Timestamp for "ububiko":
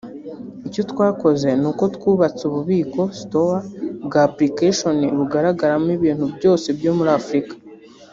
2.49-3.01